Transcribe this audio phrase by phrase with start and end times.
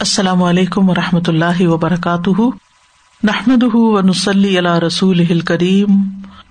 [0.00, 2.40] السلام علیکم و رحمۃ اللہ وبرکاتہ۔
[3.22, 5.86] نحمد و نسلی اللہ رسول کریم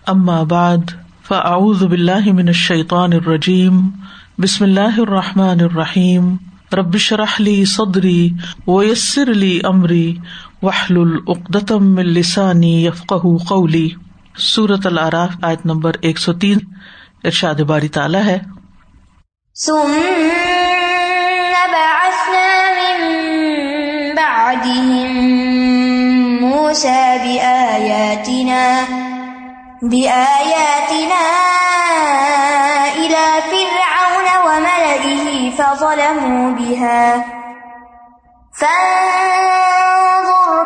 [0.08, 0.78] ام آباد
[1.28, 1.84] فعز
[2.28, 3.90] من الشيطان الرجیم۔
[4.38, 6.36] بسم اللہ الرحمٰن الرحیم۔
[6.74, 8.32] ربش رحلی صدری
[8.68, 10.18] ویسر علی عمری
[10.62, 13.14] وحل العقدم السانی یفق
[13.48, 13.90] قولی۔
[14.38, 16.58] صورت العراف، آیت نمبر ایک سو تین۔
[17.24, 18.40] ارشاد باری تعالیٰ ہے۔
[26.70, 28.82] موسى بآياتنا
[29.82, 31.22] بآياتنا
[32.96, 35.16] إلى فرعون وملئه
[35.56, 37.16] فظلموا بها.
[38.60, 38.92] فانظر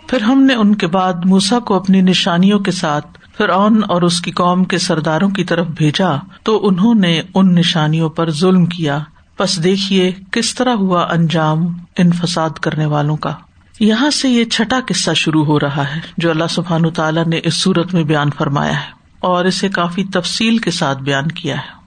[0.09, 3.07] پھر ہم نے ان کے بعد موسا کو اپنی نشانیوں کے ساتھ
[3.39, 6.11] فرعون اور اس کی قوم کے سرداروں کی طرف بھیجا،
[6.43, 8.99] تو انہوں نے ان نشانیوں پر ظلم کیا۔
[9.43, 11.67] بس دیکھیے کس طرح ہوا انجام
[11.99, 13.35] ان فساد کرنے والوں کا۔
[13.81, 17.63] یہاں سے یہ چھٹا قصہ شروع ہو رہا ہے جو اللہ سبحان تعالیٰ نے اس
[17.63, 21.83] صورت میں بیان فرمایا ہے اور اسے کافی تفصیل کے ساتھ بیان کیا ہے۔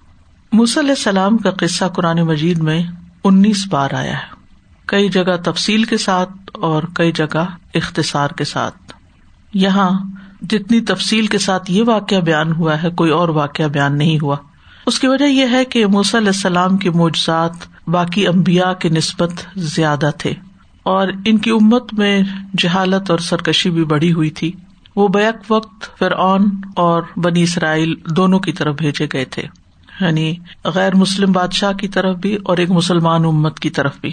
[0.80, 2.83] علیہ السلام کا قصہ قرآن مجید میں
[3.23, 4.36] انیس بار آیا ہے۔
[4.86, 8.94] کئی جگہ تفصیل کے ساتھ اور کئی جگہ اختصار کے ساتھ۔
[9.53, 10.03] یہاں
[10.42, 14.36] جتنی تفصیل کے ساتھ یہ واقعہ بیان ہوا ہے، کوئی اور واقعہ بیان نہیں ہوا۔
[14.86, 17.52] اس کی وجہ یہ ہے کہ علیہ السلام کے معجزات
[17.88, 20.33] باقی امبیا کی نسبت زیادہ تھے
[20.83, 22.22] اور ان کی امت میں
[22.58, 24.52] جہالت اور سرکشی بھی بڑھی ہوئی تھی۔
[24.95, 29.44] وہ بیک وقت فرعون اور بنی اسرائیل دونوں کی طرف بھیجے گئے تھے
[30.02, 34.11] یعنی غیر مسلم بادشاہ کی طرف بھی اور ایک مسلمان امت کی طرف بھی۔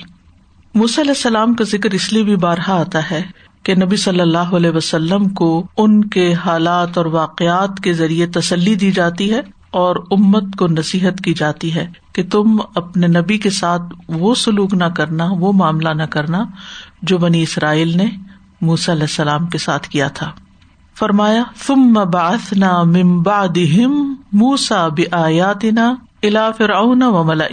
[0.74, 3.22] علیہ السلام کا ذکر اس لیے بھی بارہا آتا ہے
[3.62, 8.74] کہ نبی صلی اللہ علیہ وسلم کو ان کے حالات اور واقعات کے ذریعے تسلی
[8.74, 9.40] دی جاتی ہے
[9.72, 14.74] اور امت کو نصیحت کی جاتی ہے کہ تم اپنے نبی کے ساتھ وہ سلوک
[14.74, 16.44] نہ کرنا، وہ معاملہ نہ کرنا
[17.02, 18.06] جو بنی اسرائیل نے
[18.60, 20.30] موسی علیہ السلام کے ساتھ کیا تھا۔
[20.98, 27.44] فرمایا تم باسنا ممبا دم موسا بیاتنا الا فرعون و ملا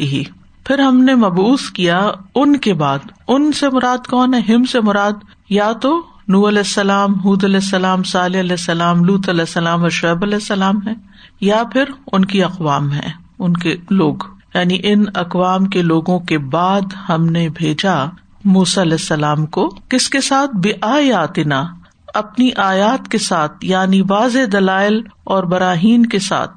[0.64, 4.80] پھر ہم نے مبوس کیا ان کے بعد۔ ان سے مراد کون ہے؟ ہم سے
[4.80, 5.12] مراد
[5.50, 9.90] یا تو نو علیہ السلام حد علیہ السلام صلی علیہ السلام لوت علیہ السلام اور
[9.90, 11.09] شعیب علیہ السلام ہے
[11.42, 14.16] یا پھر ان کی اقوام ہے ان کے لوگ۔
[14.54, 18.06] یعنی ان اقوام کے لوگوں کے بعد ہم نے بھیجا
[18.46, 21.66] موس علیہ السلام کو کس کے ساتھ؟ بے آیاتنا
[22.14, 26.52] اپنی آیات کے ساتھ یعنی واضح دلائل اور براہین کے ساتھ۔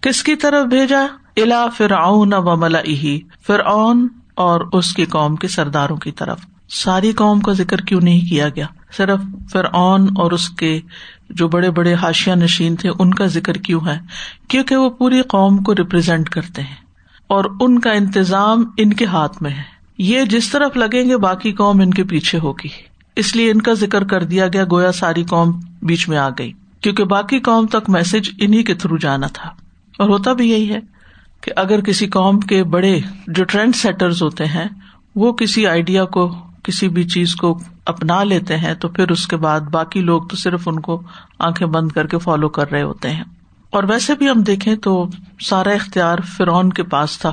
[0.00, 1.06] کس کی طرف بھیجا؟
[1.36, 2.80] الا فرعون و ملا
[3.46, 8.30] فرعون اور اس کی قوم کے سرداروں کی طرف۔ ساری قوم کا ذکر کیوں نہیں
[8.30, 10.80] کیا گیا؟ صرف فرعون اور اس کے
[11.30, 13.98] جو بڑے بڑے حاشیہ نشین تھے، ان کا ذکر کیوں ہے؟
[14.48, 16.76] کیونکہ وہ پوری قوم کو ریپرزینٹ کرتے ہیں
[17.26, 19.62] اور ان کا انتظام ان کے ہاتھ میں ہے۔
[19.98, 22.68] یہ جس طرف لگیں گے، باقی قوم ان کے پیچھے ہوگی۔
[23.16, 26.52] اس لیے ان کا ذکر کر دیا گیا، گویا ساری قوم بیچ میں آ گئی۔
[26.80, 29.50] کیونکہ باقی قوم تک میسج انہیں کے تھرو جانا تھا۔
[29.98, 30.78] اور ہوتا بھی یہی ہے
[31.40, 34.68] کہ اگر کسی قوم کے بڑے جو ٹرینڈ سیٹرز ہوتے ہیں،
[35.14, 39.36] وہ کسی آئیڈیا کو کسی بھی چیز کو اپنا لیتے ہیں تو پھر اس کے
[39.36, 41.02] بعد باقی لوگ تو صرف ان کو
[41.38, 43.24] آنکھیں بند کر کے فالو کر رہے ہوتے ہیں۔
[43.70, 45.06] اور ویسے بھی ہم دیکھیں تو
[45.40, 47.32] سارا اختیار فرعون کے پاس تھا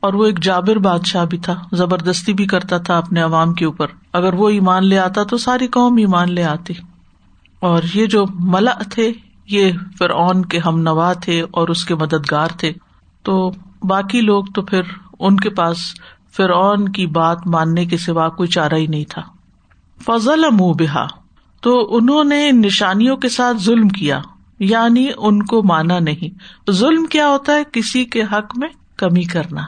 [0.00, 3.86] اور وہ ایک جابر بادشاہ بھی تھا، زبردستی بھی کرتا تھا اپنے عوام کے اوپر۔
[4.12, 6.74] اگر وہ ایمان لے آتا تو ساری قوم ایمان لے آتی۔
[7.60, 9.12] اور یہ جو ملا تھے،
[9.46, 12.72] یہ فرعون کے ہم نوا تھے اور اس کے مددگار تھے۔
[13.22, 13.50] تو
[13.82, 14.82] باقی لوگ تو پھر
[15.18, 15.78] ان کے پاس
[16.36, 19.22] فرعون کی بات ماننے کے سوا کوئی چارہ ہی نہیں تھا۔
[20.04, 21.06] فضل منہ بہا
[21.60, 24.20] تو انہوں نے نشانیوں کے ساتھ ظلم کیا
[24.58, 26.38] یعنی ان کو مانا نہیں۔
[26.70, 29.62] ظلم کیا ہوتا ہے؟ کسی کے حق میں کمی کرنا۔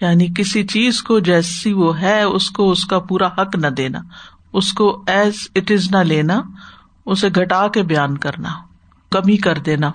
[0.00, 3.98] یعنی کسی چیز کو جیسی وہ ہے، اس کو اس کا پورا حق نہ دینا۔
[4.52, 6.42] اس کو ایز اٹ از نہ لینا،
[7.06, 8.48] اسے گٹا کے بیان کرنا،
[9.10, 9.90] کمی کر دینا۔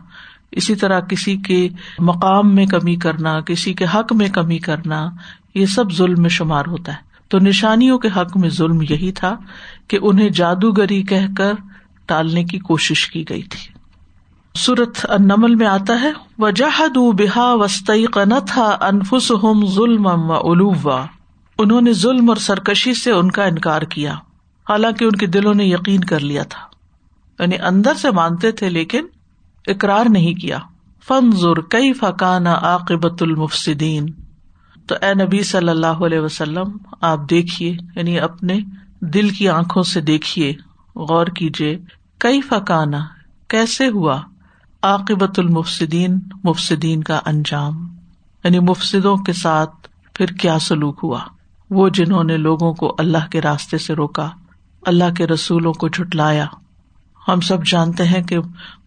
[0.51, 1.69] اسی طرح کسی کے
[2.00, 5.09] مقام میں کمی کرنا، کسی کے حق میں کمی کرنا
[5.55, 9.38] یہ سب ظلم میں شمار ہوتا ہے۔ تو نشانیوں کے حق میں ظلم یہی تھا
[9.88, 11.53] کہ انہیں جادوگری کہہ کر
[12.05, 13.73] ٹالنے کی کوشش کی گئی تھی۔
[14.55, 20.07] سورت نمل میں آتا ہے وجہد بحا وسطی قنتھا انفس ہم ظلم
[21.57, 24.13] انہوں نے ظلم اور سرکشی سے ان کا انکار کیا۔
[24.69, 26.59] حالانکہ ان کے دلوں نے یقین کر لیا تھا۔
[27.39, 29.05] یعنی اندر سے مانتے تھے لیکن
[29.67, 30.59] اقرار نہیں کیا۔
[31.07, 34.05] فن ضر کئی فقان عاقبت المفسدین
[34.88, 38.59] تو اے نبی صلی اللہ علیہ وسلم، آپ دیکھیے یعنی اپنے
[39.00, 40.53] دل کی آنکھوں سے دیکھیے،
[40.95, 41.80] غور کیجیے
[42.18, 43.00] کئی فکانا
[43.47, 44.21] کیسے ہوا؟
[44.81, 47.88] عاقبت المفسدین، مفسدین کا انجام۔
[48.44, 51.19] یعنی مفسدوں کے ساتھ پھر کیا سلوک ہوا؟
[51.69, 54.29] وہ جنہوں نے لوگوں کو اللہ کے راستے سے روکا،
[54.86, 56.45] اللہ کے رسولوں کو جھٹلایا۔
[57.27, 58.38] ہم سب جانتے ہیں کہ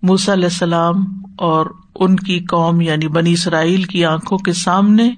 [0.03, 5.11] موسی علیہ السلام اور ان کی قوم یعنی بنی اسرائیل کی آنکھوں کے سامنے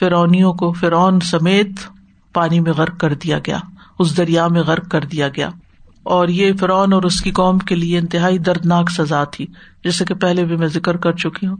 [0.00, 1.68] فرونیوں کو فرعون سمیت
[2.32, 3.58] پانی میں غرق کر دیا گیا،
[3.98, 5.48] اس دریا میں غرق کر دیا گیا۔
[6.02, 9.46] اور یہ فرعون اور اس کی قوم کے لیے انتہائی دردناک سزا تھی۔
[9.84, 11.56] جیسے کہ پہلے بھی میں ذکر کر چکی ہوں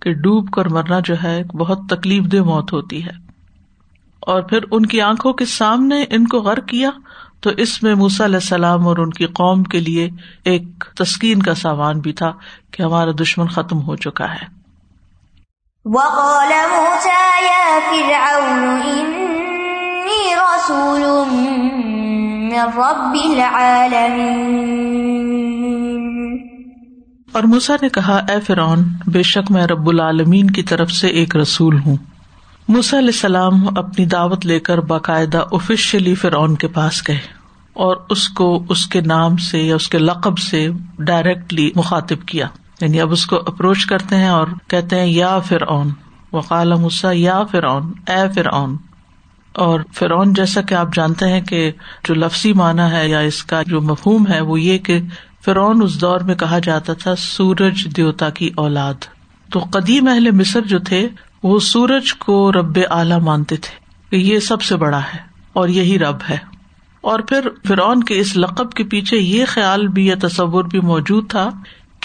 [0.00, 3.26] کہ ڈوب کر مرنا جو ہے بہت تکلیف دہ موت ہوتی ہے۔
[4.20, 6.90] اور پھر ان کی آنکھوں کے سامنے ان کو غرق کیا،
[7.40, 10.10] تو اس میں موسا علیہ السلام اور ان کی قوم کے لیے
[10.44, 12.32] ایک تسکین کا سامان بھی تھا
[12.70, 14.46] کہ ہمارا دشمن ختم ہو چکا ہے۔
[15.84, 24.56] وقال موسى يا فرعون، إني رسول من رب العالمين.
[27.32, 31.36] اور موسا نے کہا، اے فرعون، بے شک میں رب العالمین کی طرف سے ایک
[31.36, 31.96] رسول ہوں۔
[32.68, 37.18] موسا علیہ السلام اپنی دعوت لے کر باقاعدہ آفیشلی فرعون کے پاس گئے
[37.72, 40.68] اور اس کو اس کے نام سے یا اس کے لقب سے
[40.98, 42.46] ڈائریکٹلی مخاطب کیا۔
[42.80, 45.90] یعنی اب اس کو اپروچ کرتے ہیں اور کہتے ہیں، یا فرعون
[46.32, 48.76] وقال موسا یا فرعون، اے فرعون۔
[49.52, 51.72] اور فرعون جیسا کہ آپ جانتے ہیں کہ
[52.04, 55.00] جو لفظی معنی ہے یا اس کا جو مفہوم ہے، وہ یہ کہ
[55.44, 58.94] فرعون اس دور میں کہا جاتا تھا، سورج دیوتا کی اولاد۔
[59.52, 61.08] تو قدیم اہل مصر جو تھے،
[61.42, 63.76] وہ سورج کو رب اعلی مانتے تھے
[64.10, 65.18] کہ یہ سب سے بڑا ہے
[65.52, 66.36] اور یہی رب ہے۔
[67.00, 71.30] اور پھر فرعون کے اس لقب کے پیچھے یہ خیال بھی یا تصور بھی موجود
[71.30, 71.48] تھا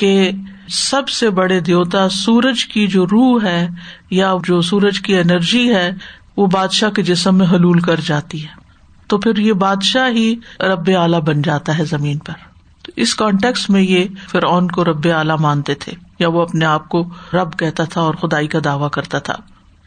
[0.02, 0.32] کہ
[0.70, 3.68] سب سے بڑے دیوتا سورج کی جو روح ہے
[4.10, 5.92] یا جو سورج کی انرجی ہے،
[6.38, 8.48] وہ بادشاہ کے جسم میں حلول کر جاتی ہے۔
[9.08, 12.34] تو پھر یہ بادشاہ ہی رب اعلی بن جاتا ہے زمین پر۔
[12.84, 16.90] تو اس کانٹیکس میں یہ فرعون کو رب اعلی مانتے تھے، یا وہ اپنے آپ
[16.90, 19.36] کو رب کہتا تھا اور خدائی کا دعوی کرتا تھا۔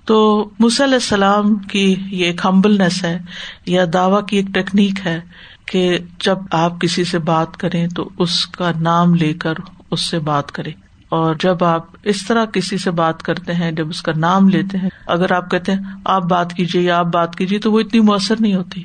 [0.04, 3.18] تو علیہ السلام کی یہ ایک ہمبلنیس ہے،
[3.66, 5.20] یا دعوی کی ایک ٹیکنیک ہے
[5.66, 9.54] کہ جب آپ کسی سے بات کریں تو اس کا نام لے کر
[9.94, 10.70] اس سے بات کرے۔
[11.08, 14.78] اور جب آپ اس طرح کسی سے بات کرتے ہیں، جب اس کا نام لیتے
[14.78, 18.00] ہیں، اگر آپ کہتے ہیں، آپ بات کیجیے یا آپ بات کیجیے تو وہ اتنی
[18.00, 18.82] مؤثر نہیں ہوتی۔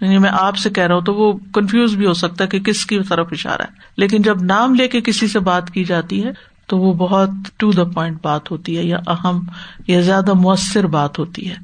[0.00, 2.60] یعنی میں آپ سے کہہ رہا ہوں تو وہ کنفیوز بھی ہو سکتا ہے کہ
[2.60, 3.66] کس کی طرف اشارہ ہے۔
[3.96, 6.30] لیکن جب نام لے کے کسی سے بات کی جاتی ہے،
[6.66, 9.40] تو وہ بہت ٹو دا پوائنٹ بات ہوتی ہے، یا اہم
[9.86, 11.56] یا زیادہ مؤثر بات ہوتی ہے۔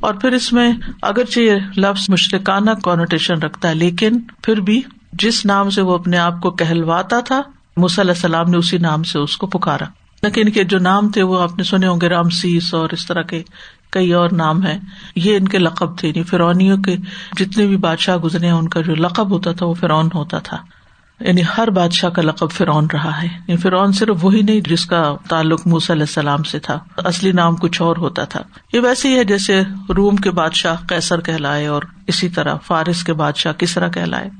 [0.00, 4.82] اور پھر اس میں اگرچہ یہ لفظ مشرقانہ کونوٹیشن رکھتا ہے، لیکن پھر بھی
[5.12, 7.42] جس نام سے وہ اپنے آپ کو کہلواتا تھا
[7.76, 9.84] علیہ السلام نے اسی نام سے اس کو پکارا۔
[10.22, 12.88] لیکن ان کے جو نام تھے وہ آپ نے سنے ہوں گے رام سیس اور
[12.92, 13.42] اس طرح کے
[13.90, 14.78] کئی اور نام ہے
[15.16, 16.96] یہ ان کے لقب تھے۔ یعنی فرونیوں کے
[17.36, 20.56] جتنے بھی بادشاہ گزرے ان کا جو لقب ہوتا تھا وہ فرعون ہوتا تھا۔
[21.20, 25.16] یعنی ہر بادشاہ کا لقب فرعون رہا ہے۔ یعنی فرعون صرف وہی نہیں جس کا
[25.28, 28.40] تعلق موس علیہ السلام سے تھا۔ اصلی نام کچھ اور ہوتا تھا۔
[28.72, 29.62] یہ ویسے ہی ہے جیسے
[29.96, 34.30] روم کے بادشاہ کیسر کہلائے اور اسی طرح فارس کے بادشاہ کس طرح کہلائے۔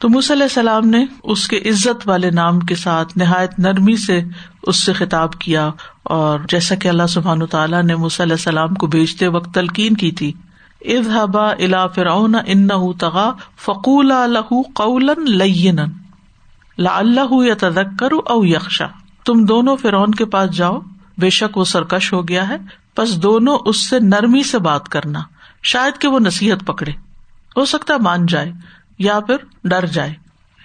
[0.00, 4.20] تو موس علیہ السلام نے اس کے عزت والے نام کے ساتھ نہایت نرمی سے
[4.62, 5.70] اس سے خطاب کیا
[6.02, 10.10] اور جیسا کہ اللہ سبحان تعالیٰ نے مس علیہ السلام کو بھیجتے وقت تلقین کی
[10.12, 10.32] تھی۔
[10.80, 12.68] اظہبا الا فرعون ان
[12.98, 13.30] تغا
[13.64, 14.12] فقول
[14.74, 15.80] قول لین
[16.78, 17.54] لا اللہ یا
[18.26, 18.86] او یکشا
[19.24, 20.78] تم دونوں فرعون کے پاس جاؤ،
[21.18, 22.56] بے شک وہ سرکش ہو گیا ہے
[22.96, 25.20] بس دونوں اس سے نرمی سے بات کرنا،
[25.62, 26.92] شاید کہ وہ نصیحت پکڑے۔
[27.56, 28.52] ہو سکتا مان جائے
[29.00, 30.14] یا پھر ڈر جائے۔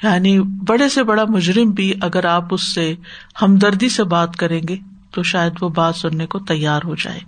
[0.03, 2.95] یعنی بڑے سے بڑا مجرم بھی اگر آپ اس سے
[3.41, 4.75] ہمدردی سے بات کریں گے
[5.11, 7.19] تو شاید وہ بات سننے کو تیار ہو جائے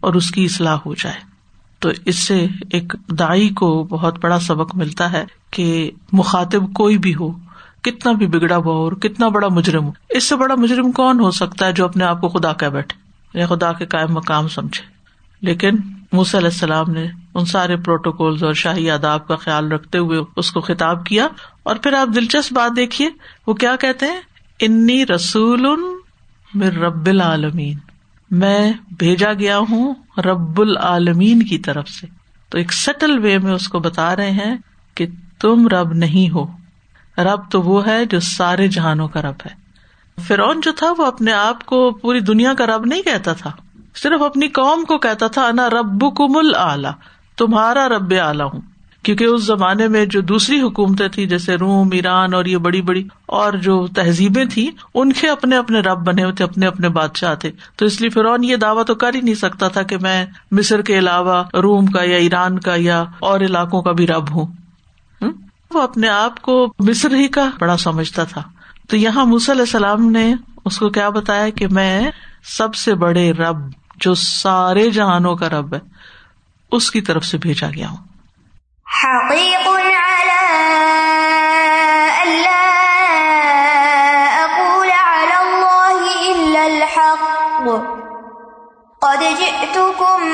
[0.00, 1.16] اور اس کی اصلاح ہو جائے۔
[1.78, 7.14] تو اس سے ایک دائی کو بہت بڑا سبق ملتا ہے کہ مخاطب کوئی بھی
[7.14, 7.32] ہو،
[7.82, 11.30] کتنا بھی بگڑا ہوا اور کتنا بڑا مجرم ہو۔ اس سے بڑا مجرم کون ہو
[11.30, 13.06] سکتا ہے جو اپنے آپ کو خدا کہ بیٹھے
[13.38, 14.86] یا خدا کے قائم مقام سمجھے؟
[15.40, 15.76] لیکن
[16.12, 20.50] موس علیہ السلام نے ان سارے پروٹوکول اور شاہی آداب کا خیال رکھتے ہوئے اس
[20.50, 21.28] کو خطاب کیا
[21.62, 23.08] اور پھر آپ دلچسپ بات دیکھیے،
[23.46, 24.20] وہ کیا کہتے ہیں؟
[24.60, 25.66] انی رسول
[26.62, 27.78] رب العالمین.
[28.30, 32.06] میں بھیجا گیا ہوں رب العالمین کی طرف سے۔
[32.48, 34.56] تو ایک سٹل وے میں اس کو بتا رہے ہیں
[34.94, 35.06] کہ
[35.40, 36.46] تم رب نہیں ہو۔
[37.18, 39.66] رب تو وہ ہے جو سارے جہانوں کا رب ہے۔
[40.22, 43.52] فرعون جو تھا وہ اپنے آپ کو پوری دنیا کا رب نہیں کہتا تھا۔
[43.96, 46.88] صرف اپنی قوم کو کہتا تھا، انا رب کم اعلی،
[47.36, 48.60] تمہارا رب اعلی ہوں۔
[49.02, 53.08] کیونکہ اس زمانے میں جو دوسری حکومتیں تھی جیسے روم، ایران اور یہ بڑی بڑی
[53.26, 57.34] اور جو تہذیبیں تھیں، ان کے اپنے اپنے رب بنے ہوئے تھے، اپنے اپنے بادشاہ
[57.34, 60.26] تھے۔ تو اس لیے فرعون یہ دعویٰ تو کر ہی نہیں سکتا تھا کہ میں
[60.50, 64.46] مصر کے علاوہ روم کا یا ایران کا یا اور علاقوں کا بھی رب ہوں۔
[65.70, 68.42] وہ اپنے آپ کو مصر ہی کا بڑا سمجھتا تھا۔
[68.88, 70.34] تو یہاں علیہ السلام نے
[70.64, 72.10] اس کو کیا بتایا کہ میں
[72.44, 73.58] سب سے بڑے رب
[73.96, 75.80] جو سارے جہانوں کا رب ہے،
[76.72, 78.06] اس کی طرف سے بھیجا گیا ہوں۔
[89.00, 90.24] قد جئتكم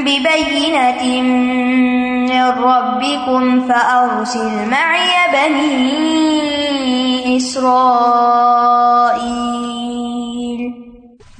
[0.00, 9.61] ببينة من ربكم فأرسل معي بني إسرائيل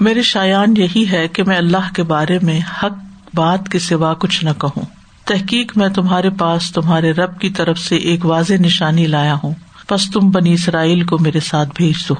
[0.02, 2.92] میرے شایان یہی ہے کہ میں اللہ کے بارے میں حق
[3.34, 4.82] بات کے سوا کچھ نہ کہوں۔
[5.24, 9.54] تحقیق میں تمہارے پاس تمہارے رب کی طرف سے ایک واضح نشانی لایا ہوں۔
[9.90, 12.14] بس تم بنی اسرائیل کو میرے ساتھ بھیج دو۔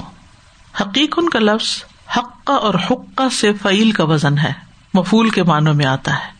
[0.81, 1.85] حقیق ان کا لفظ
[2.17, 4.53] حقہ اور حقہ سے فعیل کا وزن ہے
[4.95, 6.31] مفول کے معنوں میں آتا ہے۔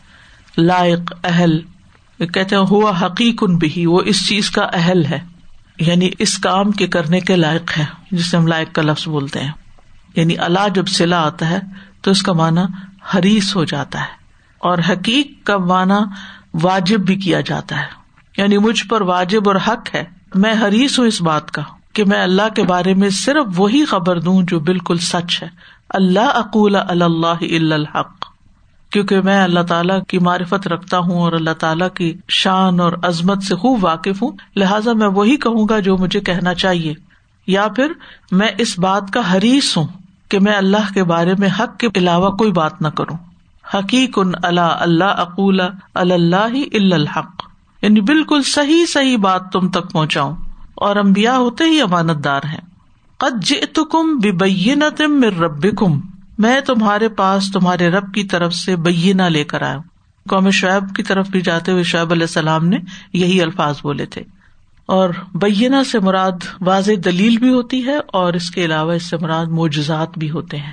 [0.61, 1.59] لائق، اہل،
[2.19, 5.19] کہتے ہیں، ہوا حقیق ان بھی وہ اس چیز کا اہل ہے۔
[5.79, 9.51] یعنی اس کام کے کرنے کے لائق ہے، جسے ہم لائق کا لفظ بولتے ہیں۔
[10.15, 11.59] یعنی اللہ جب سلا آتا ہے
[12.01, 12.61] تو اس کا معنی
[13.15, 14.23] حریث ہو جاتا ہے
[14.59, 15.99] اور حقیق کا معنی
[16.63, 17.85] واجب بھی کیا جاتا ہے۔
[18.37, 20.03] یعنی مجھ پر واجب اور حق ہے۔
[20.35, 21.61] میں حریث ہوں اس بات کا
[21.93, 25.47] کہ میں اللہ کے بارے میں صرف وہی خبر دوں جو بالکل سچ ہے۔
[25.89, 28.25] اللہ اقول اللہ الحق۔
[28.91, 33.43] کیونکہ میں اللہ تعالیٰ کی معرفت رکھتا ہوں اور اللہ تعالیٰ کی شان اور عظمت
[33.43, 36.93] سے خوب واقف ہوں۔ لہٰذا میں وہی کہوں گا جو مجھے کہنا چاہیے۔
[37.47, 37.91] یا پھر
[38.31, 39.87] میں اس بات کا حریث ہوں۔
[40.33, 43.17] کہ میں اللہ کے بارے میں حق کے علاوہ کوئی بات نہ کروں۔
[43.73, 45.61] حقیق اللہ اللہ اقول
[45.93, 47.43] اللہ الحق۔
[47.81, 50.35] یعنی بالکل صحیح صحیح بات تم تک پہنچاؤں۔
[50.75, 52.61] اور امبیا ہوتے ہی امانت دار ہیں۔
[53.17, 55.99] قد جئتکم ببینۃ من ربکم۔
[56.37, 59.77] میں تمہارے پاس تمہارے رب کی طرف سے بینہ لے کر آیا
[60.29, 62.77] قوم شعیب کی طرف بھی جاتے ہوئے شعیب علیہ السلام نے
[63.13, 64.23] یہی الفاظ بولے تھے۔
[64.85, 69.17] اور بینہ سے مراد واضح دلیل بھی ہوتی ہے اور اس کے علاوہ اس سے
[69.17, 70.71] مراد معجزات بھی ہوتے ہیں۔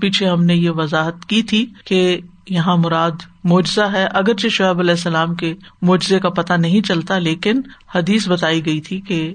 [0.00, 3.10] پیچھے ہم نے یہ وضاحت کی تھی کہ یہاں مراد
[3.44, 7.60] معجزہ ہے۔ اگرچہ شعیب علیہ السلام کے معجزے کا پتہ نہیں چلتا، لیکن
[7.94, 9.34] حدیث بتائی گئی تھی کہ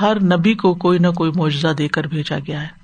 [0.00, 2.80] ہر نبی کو کوئی نہ کوئی معجزہ دے کر بھیجا گیا ہے۔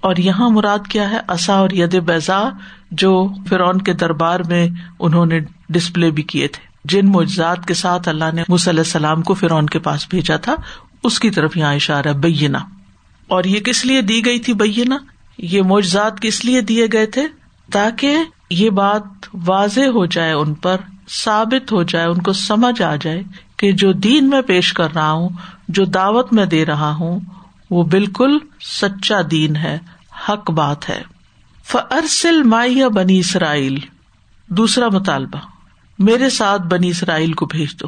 [0.00, 2.48] اور یہاں مراد کیا ہے؟ اصا اور ید بیزا
[2.90, 4.68] جو فرعون کے دربار میں
[4.98, 9.34] انہوں نے ڈسپلے بھی کیے تھے۔ جن معجزات کے ساتھ اللہ نے علیہ السلام کو
[9.34, 10.54] فرعون کے پاس بھیجا تھا،
[11.04, 12.58] اس کی طرف یہاں اشارہ بینا
[13.28, 14.96] اور یہ کس لیے دی گئی تھی بینا
[15.38, 17.26] یہ معجزات کس لیے دیے گئے تھے؟
[17.72, 18.16] تاکہ
[18.50, 19.02] یہ بات
[19.46, 20.76] واضح ہو جائے ان پر،
[21.24, 23.22] ثابت ہو جائے، ان کو سمجھ آ جائے
[23.56, 25.28] کہ جو دین میں پیش کر رہا ہوں،
[25.68, 27.20] جو دعوت میں دے رہا ہوں،
[27.70, 29.78] وہ بالکل سچا دین ہے،
[30.28, 31.02] حق بات ہے۔
[31.64, 33.78] فرسل مائیا بنی اسرائیل
[34.46, 35.38] دوسرا مطالبہ۔
[35.98, 37.86] میرے ساتھ بنی اسرائیل کو بھیج دو۔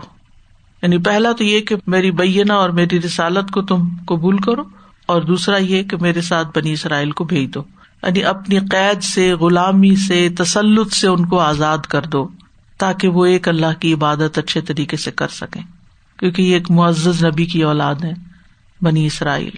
[0.82, 4.62] یعنی پہلا تو یہ کہ میری بینا اور میری رسالت کو تم قبول کرو
[5.06, 7.62] اور دوسرا یہ کہ میرے ساتھ بنی اسرائیل کو بھیج دو۔
[8.02, 12.28] یعنی اپنی قید سے، غلامی سے، تسلط سے ان کو آزاد کر دو
[12.78, 15.62] تاکہ وہ ایک اللہ کی عبادت اچھے طریقے سے کر سکیں۔
[16.18, 18.12] کیونکہ یہ ایک معزز نبی کی اولاد ہے،
[18.82, 19.50] بنی اسرائیل۔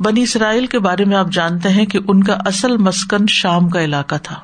[0.00, 3.84] بنی اسرائیل کے بارے میں آپ جانتے ہیں کہ ان کا اصل مسکن شام کا
[3.84, 4.36] علاقہ تھا،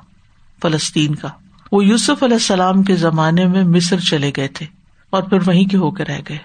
[0.62, 1.28] فلسطین کا۔
[1.72, 4.66] وہ یوسف علیہ السلام کے زمانے میں مصر چلے گئے تھے
[5.10, 6.38] اور پھر وہیں کے ہو کے رہ گئے۔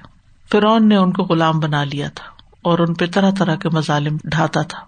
[0.51, 2.23] فرعون نے ان کو غلام بنا لیا تھا
[2.61, 4.79] اور ان پہ طرح طرح کے مظالم ڈھاتا تھا۔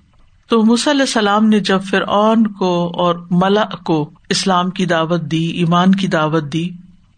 [0.49, 5.95] تو علیہ السلام نے جب فرعون کو اور ملا کو اسلام کی دعوت دی، ایمان
[5.95, 6.69] کی دعوت دی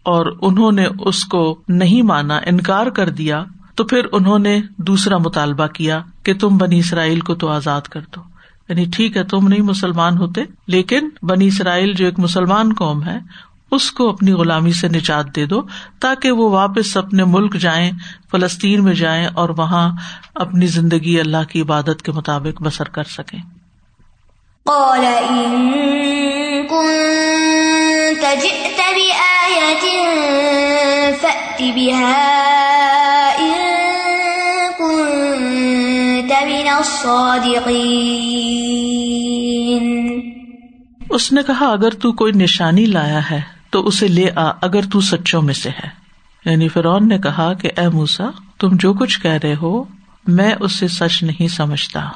[0.02, 5.18] اور انہوں نے اس کو نہیں مانا، انکار کر دیا، تو پھر انہوں نے دوسرا
[5.18, 8.31] مطالبہ کیا کہ تم بنی اسرائیل کو تو آزاد کر دو۔
[8.72, 13.18] یعنی ٹھیک ہے، تم نہیں مسلمان ہوتے، لیکن بنی اسرائیل جو ایک مسلمان قوم ہے،
[13.70, 15.62] اس کو اپنی غلامی سے نجات دے دو
[16.00, 17.90] تاکہ وہ واپس اپنے ملک جائیں،
[18.30, 19.92] فلسطین میں جائیں اور وہاں
[20.34, 23.38] اپنی زندگی اللہ کی عبادت کے مطابق بسر کر سکیں۔
[41.10, 45.00] اس نے کہا، اگر تو کوئی نشانی لایا ہے، تو اسے لے آ، اگر تو
[45.00, 45.88] سچوں میں سے ہے۔
[46.50, 48.24] یعنی فرون نے کہا کہ، اے موسا
[48.60, 49.84] تم جو کچھ کہہ رہے ہو،
[50.26, 52.08] میں اسے سچ نہیں سمجھتا۔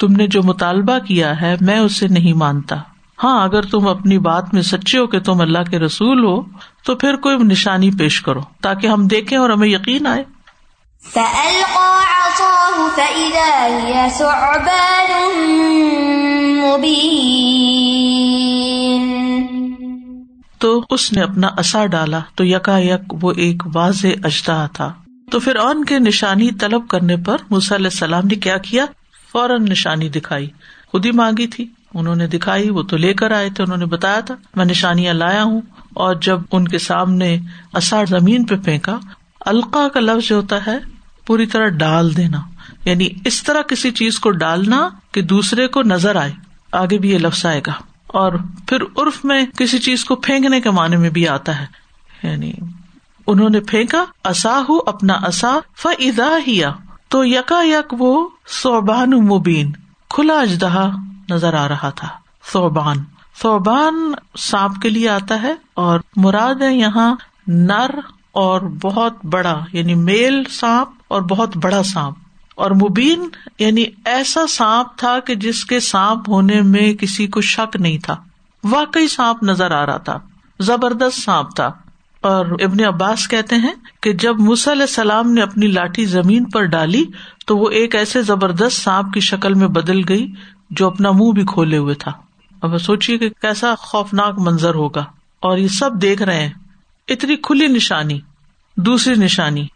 [0.00, 2.76] تم نے جو مطالبہ کیا ہے، میں اسے نہیں مانتا۔
[3.24, 6.42] ہاں اگر تم اپنی بات میں سچے ہو کہ تم اللہ کے رسول ہو،
[6.84, 10.24] تو پھر کوئی نشانی پیش کرو، تاکہ ہم دیکھیں اور ہمیں یقین آئے۔
[20.58, 24.92] تو اس نے اپنا اصا ڈالا تو یکا یک وہ ایک واضح اجدا تھا۔
[25.30, 28.84] تو پھر ان کے نشانی طلب کرنے پر علیہ السلام نے کیا کیا؟
[29.32, 30.48] فوراً نشانی دکھائی۔
[30.90, 33.86] خود ہی مانگی تھی۔ انہوں نے دکھائی، وہ تو لے کر آئے تھے، انہوں نے
[33.86, 35.60] بتایا تھا، میں نشانیاں لایا ہوں۔
[35.94, 37.38] اور جب ان کے سامنے
[37.72, 38.98] اثر زمین پہ پھینکا
[39.40, 40.78] القا کا لفظ جو ہوتا ہے،
[41.26, 42.40] پوری طرح ڈال دینا۔
[42.84, 46.32] یعنی اس طرح کسی چیز کو ڈالنا کہ دوسرے کو نظر آئے۔
[46.72, 47.72] آگے بھی یہ لفظ آئے گا۔
[48.06, 48.32] اور
[48.68, 51.66] پھر عرف میں کسی چیز کو پھینکنے کے معنی میں بھی آتا ہے۔
[52.22, 52.52] یعنی
[53.26, 55.90] انہوں نے پھینکا اصا ہو اپنا اصا فا
[56.46, 56.72] ہیا۔
[57.08, 58.28] تو یکا یک وہ
[58.62, 59.72] صوبان مبین۔
[60.10, 60.90] کھلا اجدہ
[61.30, 62.08] نظر آ رہا تھا۔
[62.52, 62.96] صوبان
[63.42, 67.14] صوبان سانپ کے لیے آتا ہے اور مراد ہے یہاں
[67.46, 67.90] نر۔
[68.32, 72.16] اور بہت بڑا یعنی میل سانپ اور بہت بڑا سانپ۔
[72.54, 77.76] اور مبین یعنی ایسا سانپ تھا کہ جس کے سانپ ہونے میں کسی کو شک
[77.76, 78.16] نہیں تھا۔
[78.64, 80.18] واقعی سانپ نظر آ رہا تھا۔
[80.60, 81.70] زبردست سانپ تھا۔
[82.20, 84.34] اور ابن عباس کہتے ہیں کہ جب
[84.70, 87.04] علیہ السلام نے اپنی لاٹھی زمین پر ڈالی،
[87.46, 90.32] تو وہ ایک ایسے زبردست سانپ کی شکل میں بدل گئی
[90.70, 92.12] جو اپنا منہ بھی کھولے ہوئے تھا۔
[92.62, 95.04] اب سوچیے کہ کیسا خوفناک منظر ہوگا۔
[95.40, 96.50] اور یہ سب دیکھ رہے ہیں۔
[97.08, 98.20] اتنی کھلی نشانی
[98.76, 99.66] دوسری نشانی۔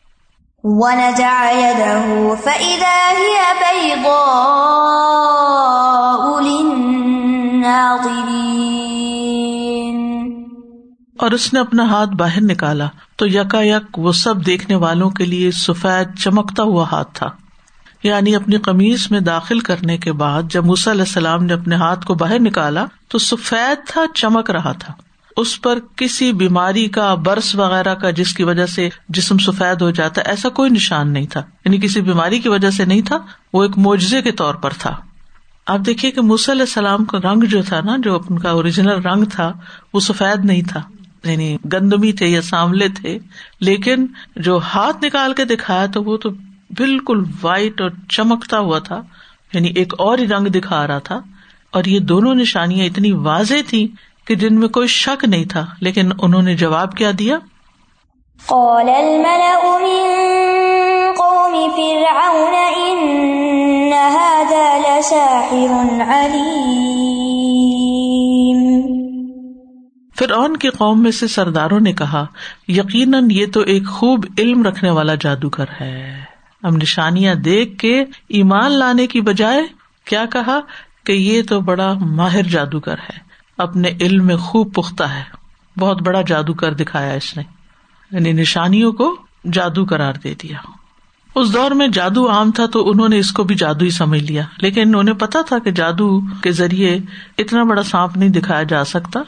[11.19, 15.25] اور اس نے اپنا ہاتھ باہر نکالا تو یکا یک وہ سب دیکھنے والوں کے
[15.25, 17.31] لیے سفید چمکتا ہوا ہاتھ تھا۔
[18.03, 22.15] یعنی اپنی قمیض میں داخل کرنے کے بعد جب علیہ السلام نے اپنے ہاتھ کو
[22.15, 24.93] باہر نکالا تو سفید تھا چمک رہا تھا۔
[25.37, 29.91] اس پر کسی بیماری کا برس وغیرہ کا جس کی وجہ سے جسم سفید ہو
[29.91, 33.19] جاتا ایسا کوئی نشان نہیں تھا۔ یعنی کسی بیماری کی وجہ سے نہیں تھا،
[33.53, 34.97] وہ ایک معجزے کے طور پر تھا۔
[35.67, 39.25] آپ دیکھیے کہ علیہ السلام کا رنگ جو تھا نا، جو ان کا اوریجنل رنگ
[39.25, 39.53] تھا،
[39.95, 40.81] وہ سفید نہیں تھا۔
[41.25, 43.19] یعنی گندمی تھے یا ساملے تھے،
[43.61, 46.31] لیکن جو ہاتھ نکال کے دکھایا تو وہ تو
[46.71, 49.03] بالکل وائٹ اور چمکتا ہوا تھا۔
[49.55, 51.21] یعنی ایک اور ہی رنگ دکھا رہا تھا۔
[51.71, 53.89] اور یہ دونوں نشانیاں اتنی واضح تھی
[54.25, 57.38] کہ جن میں کوئی شک نہیں تھا لیکن انہوں نے جواب کیا دیا۔
[70.19, 72.26] فرعون کی قوم میں سے سرداروں نے کہا
[72.69, 76.21] یقیناً یہ تو ایک خوب علم رکھنے والا جادوگر ہے۔
[76.63, 79.63] اب نشانیاں دیکھ کے ایمان لانے کی بجائے
[80.04, 80.61] کیا کہا؟
[81.06, 85.23] کہ یہ تو بڑا ماہر جادوگر ہے۔ اپنے علم میں خوب پختہ ہے۔
[85.78, 87.43] بہت بڑا جادو کر دکھایا اس نے۔
[88.10, 89.17] یعنی نشانیوں کو
[89.52, 90.56] جادو کرار دے دیا۔
[91.34, 94.23] اس دور میں جادو عام تھا تو انہوں نے اس کو بھی جادو ہی سمجھ
[94.23, 96.99] لیا۔ لیکن انہیں پتا تھا کہ جادو کے ذریعے
[97.38, 99.21] اتنا بڑا سانپ نہیں دکھایا جا سکتا۔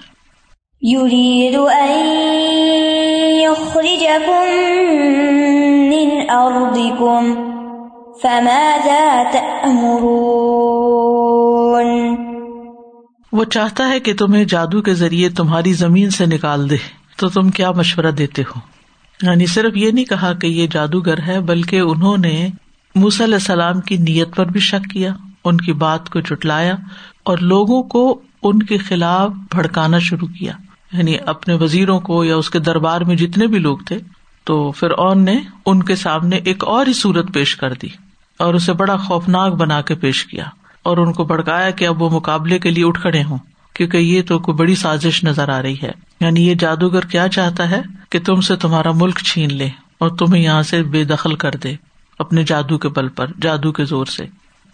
[13.35, 16.77] وہ چاہتا ہے کہ تمہیں جادو کے ذریعے تمہاری زمین سے نکال دے
[17.16, 18.61] تو تم کیا مشورہ دیتے ہو؟
[19.23, 22.49] یعنی صرف یہ نہیں کہا کہ یہ جادوگر ہے، بلکہ انہوں نے
[22.94, 25.12] علیہ السلام کی نیت پر بھی شک کیا،
[25.44, 26.75] ان کی بات کو چٹلایا
[27.23, 30.53] اور لوگوں کو ان کے خلاف بھڑکانا شروع کیا۔
[30.92, 33.99] یعنی اپنے وزیروں کو یا اس کے دربار میں جتنے بھی لوگ تھے،
[34.44, 37.88] تو پھر اون نے ان کے سامنے ایک اور ہی صورت پیش کر دی
[38.38, 40.44] اور اسے بڑا خوفناک بنا کے پیش کیا۔
[40.85, 43.38] اور ان کو بڑکایا کہ اب وہ مقابلے کے لیے اٹھ کھڑے ہوں،
[43.75, 47.70] کیونکہ یہ تو کوئی بڑی سازش نظر آ رہی ہے۔ یعنی یہ جادوگر کیا چاہتا
[47.70, 49.68] ہے؟ کہ تم سے تمہارا ملک چھین لے
[50.01, 51.75] اور تمہیں یہاں سے بے دخل کر دے،
[52.18, 54.25] اپنے جادو کے بل پر، جادو کے زور سے۔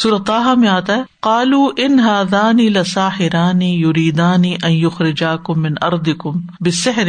[0.03, 7.09] سرتا میں آتا ہے کالو ان ہادانی لساحرانی یوریدانی ایخرجا کم ان ارد کم بسحر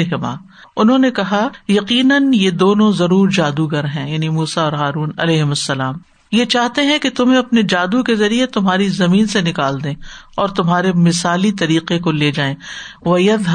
[0.75, 5.95] انہوں نے کہا، یقیناً یہ دونوں ضرور جادوگر ہیں یعنی موسا اور ہارون علیہ السلام۔
[6.31, 9.93] یہ چاہتے ہیں کہ تمہیں اپنے جادو کے ذریعے تمہاری زمین سے نکال دیں
[10.35, 12.55] اور تمہارے مثالی طریقے کو لے جائیں۔
[13.05, 13.47] وہ ید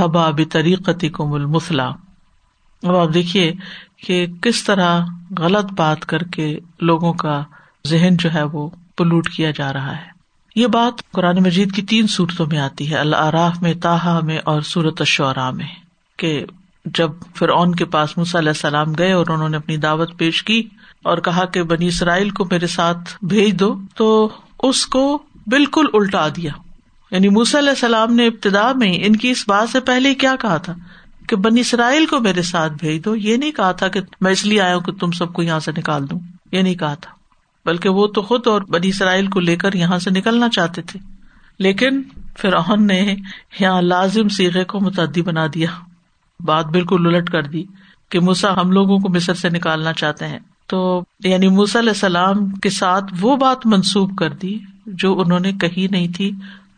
[0.53, 1.87] بریقتی کو ملمسلا
[2.83, 3.53] اب آپ دیکھیے
[4.07, 5.05] کہ کس طرح
[5.39, 7.43] غلط بات کر کے لوگوں کا
[7.87, 10.15] ذہن جو ہے وہ پلوٹ کیا جا رہا ہے۔
[10.57, 14.61] یہ بات قرآن مجید کی تین صورتوں میں آتی ہے اللہ میں تاہا میں اور
[14.61, 15.67] سورت الشعراء میں،
[16.17, 16.45] کہ
[16.85, 20.63] جب فرعون کے پاس مس علیہ السلام گئے اور انہوں نے اپنی دعوت پیش کی
[21.07, 26.29] اور کہا کہ بنی اسرائیل کو میرے ساتھ بھیج دو، تو اس کو بالکل الٹا
[26.29, 26.51] دیا۔
[27.11, 30.57] یعنی موس علیہ السلام نے ابتدا میں ان کی اس بات سے پہلے کیا کہا
[30.57, 30.75] تھا؟
[31.29, 34.45] کہ بنی اسرائیل کو میرے ساتھ بھیج دو۔ یہ نہیں کہا تھا کہ میں اس
[34.45, 36.19] لیے آیا ہوں کہ تم سب کو یہاں سے نکال دوں۔
[36.53, 37.11] یہ نہیں کہا تھا۔
[37.65, 41.01] بلکہ وہ تو خود اور بنی اسرائیل کو لے کر یہاں سے نکلنا چاہتے تھے۔
[41.59, 42.03] لیکن
[42.35, 43.17] پھر نے
[43.61, 45.69] یہاں لازم سیگے کو متعدی بنا دیا۔
[46.41, 47.65] بات بالکل الٹ کر دی
[48.09, 52.51] کہ موسا ہم لوگوں کو مصر سے نکالنا چاہتے ہیں۔ تو یعنی موسی علیہ السلام
[52.51, 56.33] کے ساتھ وہ بات منسوب کر دی جو انہوں نے کہی نہیں تھی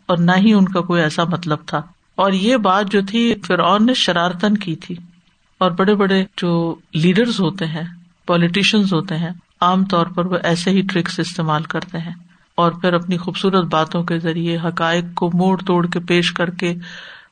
[0.07, 1.83] اور نہ ہی ان کا کوئی ایسا مطلب تھا۔
[2.15, 4.95] اور یہ بات جو تھی، فرعون نے شرارتن کی تھی۔
[5.59, 7.83] اور بڑے بڑے جو لیڈرز ہوتے ہیں
[8.27, 12.15] پالیٹیشنز ہوتے ہیں، عام طور پر وہ ایسے ہی ٹرکس استعمال کرتے ہیں۔
[12.55, 16.75] اور پھر اپنی خوبصورت باتوں کے ذریعے حقائق کو موڑ توڑ کے پیش کر کے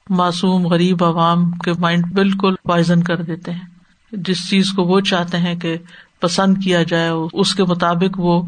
[0.09, 3.67] معصوم، غریب عوام کے مائنڈ بالکل پوائزن کر دیتے ہیں۔
[4.13, 5.77] جس چیز کو وہ چاہتے ہیں کہ
[6.21, 8.43] پسند کیا جائے، اس کے مطابق وہ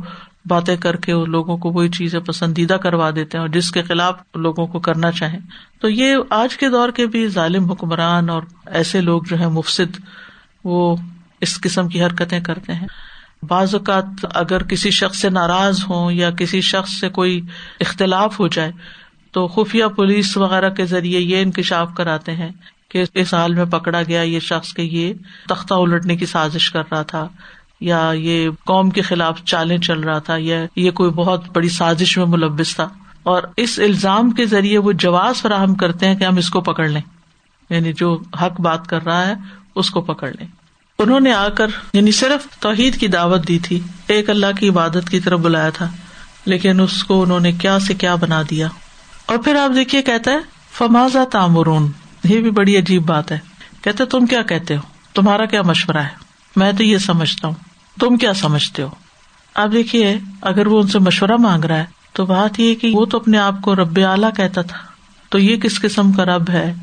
[0.47, 4.15] باتیں کر کے لوگوں کو وہی چیزیں پسندیدہ کروا دیتے ہیں اور جس کے خلاف
[4.35, 5.39] لوگوں کو کرنا چاہیں۔
[5.81, 10.01] تو یہ آج کے دور کے بھی ظالم حکمران اور ایسے لوگ جو ہے مفسد،
[10.65, 10.97] وہ
[11.41, 12.87] اس قسم کی حرکتیں کرتے ہیں۔
[13.43, 14.05] بعض اوقات
[14.35, 17.41] اگر کسی شخص سے ناراض ہوں یا کسی شخص سے کوئی
[17.81, 18.73] اختلاف ہو جائے،
[19.33, 22.51] تو خفیہ پولیس وغیرہ کے ذریعے یہ انکشاف کراتے ہیں
[22.91, 25.15] کہ اس حال میں پکڑا گیا یہ شخص کے یہ
[25.49, 27.29] تختہ الٹنے کی سازش کر رہا تھا۔
[27.81, 32.19] یا یہ قوم کے خلاف چالیں چل رہا تھا، یا یہ کوئی بہت بڑی سازش
[32.19, 32.89] میں ملوث تھا۔
[33.23, 36.89] اور اس الزام کے ذریعے وہ جواز فراہم کرتے ہیں کہ ہم اس کو پکڑ
[36.89, 37.03] لیں۔
[37.71, 39.35] یعنی جو حق بات کر رہا ہے،
[39.75, 40.47] اس کو پکڑ لیں۔
[40.99, 45.11] انہوں نے آ کر یعنی صرف توحید کی دعوت دی تھی، ایک اللہ کی عبادت
[45.11, 45.91] کی طرف بلایا تھا۔
[46.45, 48.69] لیکن اس کو انہوں نے کیا سے کیا بنا دیا۔
[49.27, 50.39] اور پھر آپ دیکھیے، کہتا ہے
[50.73, 51.93] فمازا تامرون
[52.25, 53.39] یہ بھی بڑی عجیب بات ہے۔
[53.83, 54.81] کہتے تم کیا کہتے ہو؟
[55.15, 57.68] تمہارا کیا مشورہ ہے؟ میں تو یہ سمجھتا ہوں۔
[58.01, 58.91] تم کیا سمجھتے ہو؟
[59.55, 63.07] آپ دیکھیے، اگر وہ ان سے مشورہ مانگ رہا ہے، تو بات یہ کہ وہ
[63.07, 64.79] تو اپنے آپ کو رب اعلیٰ کہتا تھا۔
[65.29, 66.75] تو یہ کس قسم کا رب ہے؟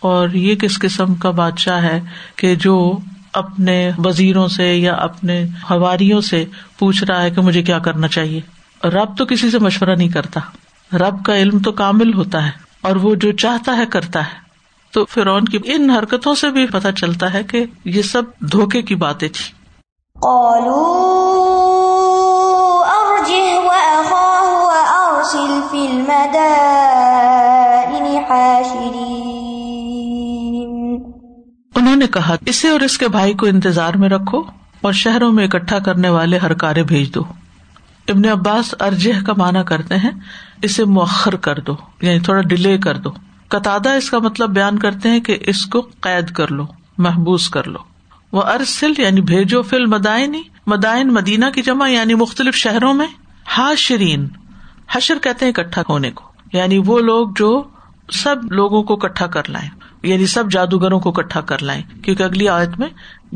[0.00, 2.00] اور یہ کس قسم کا بادشاہ ہے
[2.36, 2.98] کہ جو
[3.32, 6.44] اپنے وزیروں سے یا اپنے ہواریوں سے
[6.78, 8.40] پوچھ رہا ہے کہ مجھے کیا کرنا چاہیے؟
[8.84, 10.40] رب تو کسی سے مشورہ نہیں کرتا۔
[10.96, 14.46] رب کا علم تو کامل ہوتا ہے، اور وہ جو چاہتا ہے کرتا ہے۔
[14.90, 18.94] تو فرعون کی ان حرکتوں سے بھی پتہ چلتا ہے کہ یہ سب دھوکے کی
[18.94, 19.55] باتیں تھی
[31.76, 34.42] انہوں نے کہا، اسے اور اس کے بھائی کو انتظار میں رکھو
[34.80, 37.20] اور شہروں میں اکٹھا کرنے والے ہر کارے بھیج دو۔
[38.08, 40.10] ابن عباس ارجہ کا مانا کرتے ہیں،
[40.62, 43.10] اسے مؤخر کر دو یعنی تھوڑا ڈیلے کر دو۔
[43.48, 46.64] قطع اس کا مطلب بیان کرتے ہیں کہ اس کو قید کر لو،
[46.98, 47.95] محبوس کر لو۔
[48.36, 53.06] وہ ارسل یعنی بھیجو فل مدائنی مدائن مدینہ کی جمع یعنی مختلف شہروں میں
[53.58, 54.28] ہاشرین
[54.92, 57.62] حشر کہتے ہیں اکٹھا ہونے کو یعنی وہ لوگ جو
[58.12, 59.70] سب لوگوں کو اکٹھا کر لائیں
[60.02, 62.88] یعنی سب جادوگروں کو اکٹھا کر لائیں، کیونکہ اگلی آیت میں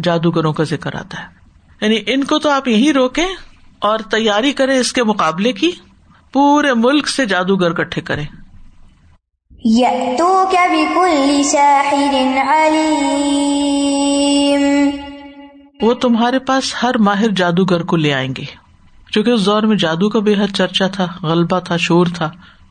[0.02, 1.26] جادوگروں کا ذکر آتا ہے۔
[1.80, 3.28] یعنی ان کو تو آپ یہی روکیں
[3.78, 5.70] اور تیاری کرے اس کے مقابلے کی،
[6.32, 7.72] پورے ملک سے جادوگر
[9.64, 11.07] کٹھے کرے
[15.83, 18.44] وہ تمہارے پاس ہر ماہر جادوگر کو لے آئیں گے۔
[19.12, 22.31] چونکہ اس دور میں جادو کا بے حد چرچا تھا، غلبہ تھا، شور تھا۔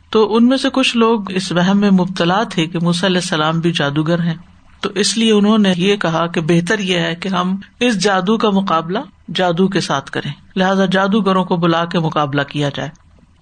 [0.10, 3.72] تو ان میں سے کچھ لوگ اس وحم میں مبتلا تھے کہ علیہ السلام بھی
[3.72, 4.36] جادوگر ہیں۔
[4.82, 8.38] تو اس لیے انہوں نے یہ کہا کہ بہتر یہ ہے کہ ہم اس جادو
[8.38, 9.00] کا مقابلہ
[9.36, 12.90] جادو کے ساتھ کریں۔ لہٰذا جادوگروں کو بلا کے مقابلہ کیا جائے۔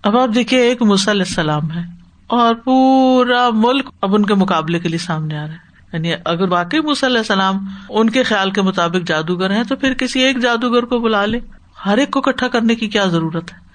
[0.04, 1.97] اب آپ دیکھیے ایک علیہ السلام ہے۔
[2.28, 6.50] اور پورا ملک اب ان کے مقابلے کے لیے سامنے آ رہا ہے۔ یعنی اگر
[6.50, 10.86] واقعی علیہ السلام ان کے خیال کے مطابق جادوگر ہیں تو پھر کسی ایک جادوگر
[10.86, 11.40] کو بلا لے۔
[11.86, 13.68] ہر ایک کو اکٹھا کرنے کی کیا ضرورت ہے؟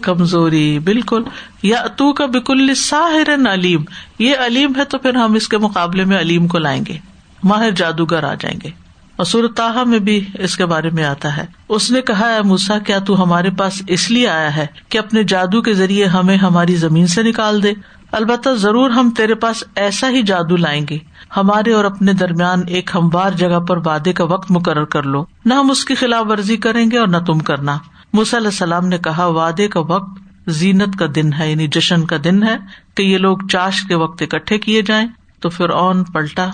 [0.00, 1.22] کمزوری، بالکل۔
[1.62, 3.84] یا تو کا بکل ساحر علیم۔
[4.18, 6.98] یہ علیم ہے تو پھر ہم اس کے مقابلے میں علیم کو لائیں گے۔
[7.44, 8.81] ماہر جادوگر آ جائیں گے۔
[9.16, 12.78] اور تاہا میں بھی اس کے بارے میں آتا ہے۔ اس نے کہا ہے موسا
[12.78, 16.76] کیا تو ہمارے پاس اس لیے آیا ہے کہ اپنے جادو کے ذریعے ہمیں ہماری
[16.76, 17.72] زمین سے نکال دے؟
[18.12, 20.98] البتہ ضرور ہم تیرے پاس ایسا ہی جادو لائیں گے۔
[21.36, 25.54] ہمارے اور اپنے درمیان ایک ہموار جگہ پر وعدے کا وقت مقرر کر لو۔ نہ
[25.54, 27.76] ہم اس کی خلاف ورزی کریں گے اور نہ تم کرنا۔
[28.12, 32.42] علیہ السلام نے کہا، وعدے کا وقت زینت کا دن ہے یعنی جشن کا دن
[32.42, 32.56] ہے
[32.94, 35.06] کہ یہ لوگ چاش کے وقت اکٹھے کیے جائیں۔
[35.40, 36.50] تو پھر اون پلٹا۔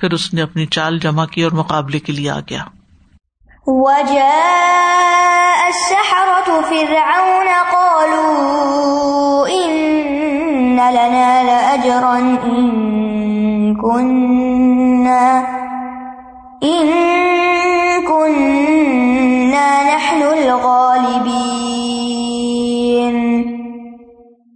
[0.00, 2.64] پھر اس نے اپنی چال جمع کی اور مقابلے کے لیے آ گیا۔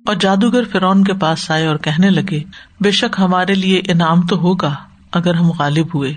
[0.06, 2.40] اور جادوگر فرون کے پاس آئے اور کہنے لگے
[2.80, 4.74] بے شک ہمارے لیے انعام تو ہوگا۔
[5.14, 6.14] اگر ہم غالب ہوئے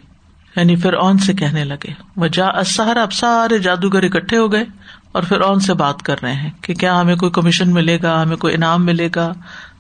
[0.56, 4.66] یعنی فرعون سے کہنے لگے وہ جا اب سارے جادوگر اکٹھے ہو گئے
[5.12, 8.38] اور فرعون سے بات کر رہے ہیں کہ کیا ہمیں کوئی کمیشن ملے گا، ہمیں
[8.38, 9.34] کوئی انعام ملے گا،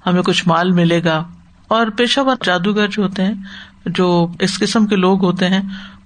[0.06, 1.23] ہمیں کچھ مال ملے گا۔
[1.67, 3.34] اور پیشہ ور جادوگر جو ہوتے ہیں،
[3.86, 5.62] جو اس قسم کے لوگ ہوتے ہیں،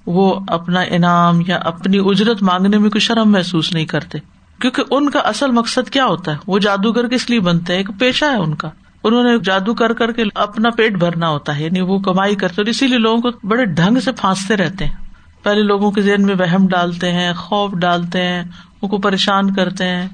[0.05, 4.17] وہ اپنا انعام یا اپنی اجرت مانگنے میں کوئی شرم محسوس نہیں کرتے۔
[4.61, 7.99] کیونکہ ان کا اصل مقصد کیا ہوتا ہے؟ وہ جادوگر کس لیے بنتے ہیں؟ ایک
[7.99, 8.69] پیشہ ہے ان کا۔
[9.03, 12.55] انہوں نے جادو کر کر کے اپنا پیٹ بھرنا ہوتا ہے یعنی وہ کمائی کرتے
[12.57, 14.95] اور اسی لیے لوگوں کو بڑے ڈھنگ سے پھانستے رہتے ہیں۔
[15.43, 18.43] پہلے لوگوں کے ذہن میں وہم ڈالتے ہیں، خوف ڈالتے ہیں،
[18.81, 20.07] ان کو پریشان کرتے ہیں۔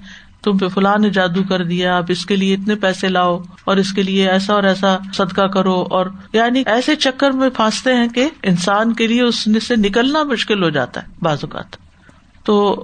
[0.43, 3.77] تم پہ فلاں نے جادو کر دیا، اب اس کے لیے اتنے پیسے لاؤ اور
[3.77, 8.07] اس کے لیے ایسا اور ایسا صدقہ کرو۔ اور یعنی ایسے چکر میں پھانستے ہیں
[8.07, 11.75] کہ انسان کے لیے اس سے نکلنا مشکل ہو جاتا ہے بعض اوقات۔
[12.43, 12.83] تو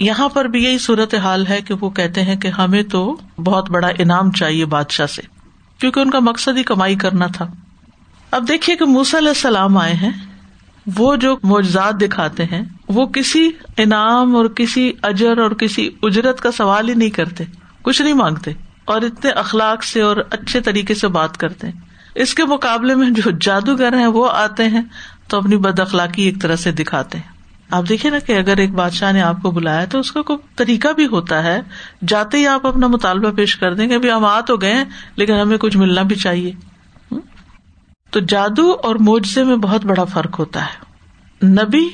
[0.00, 3.70] یہاں پر بھی یہی صورت حال ہے کہ وہ کہتے ہیں کہ ہمیں تو بہت
[3.70, 5.22] بڑا انعام چاہیے بادشاہ سے،
[5.78, 7.46] کیونکہ ان کا مقصد ہی کمائی کرنا تھا۔
[8.30, 10.10] اب دیکھیے کہ موسی علیہ السلام آئے ہیں،
[10.96, 16.52] وہ جو معجزات دکھاتے ہیں، وہ کسی انعام اور کسی اجر اور کسی اجرت کا
[16.52, 17.44] سوال ہی نہیں کرتے،
[17.82, 18.52] کچھ نہیں مانگتے
[18.84, 21.80] اور اتنے اخلاق سے اور اچھے طریقے سے بات کرتے ہیں۔
[22.14, 24.82] اس کے مقابلے میں جو جادوگر ہیں، وہ آتے ہیں
[25.28, 27.39] تو اپنی بد اخلاقی ایک طرح سے دکھاتے ہیں۔
[27.70, 30.38] آپ دیکھیے نا کہ اگر ایک بادشاہ نے آپ کو بلایا تو اس کا کوئی
[30.56, 31.60] طریقہ بھی ہوتا ہے۔
[32.08, 34.84] جاتے ہی آپ اپنا مطالبہ پیش کر دیں گے ابھی ہم آ تو گئے
[35.16, 36.52] لیکن ہمیں کچھ ملنا بھی چاہیے۔
[38.10, 41.88] تو جادو اور معجزے میں بہت بڑا فرق ہوتا ہے۔ نبی